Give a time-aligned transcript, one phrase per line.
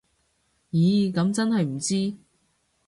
[0.71, 2.17] 咦噉真係唔知